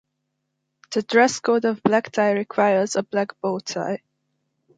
The 0.93 1.03
dress 1.03 1.39
code 1.39 1.63
of 1.63 1.83
"black 1.83 2.11
tie" 2.11 2.31
requires 2.31 2.95
a 2.95 3.03
black 3.03 3.39
bow 3.39 3.59
tie. 3.59 4.01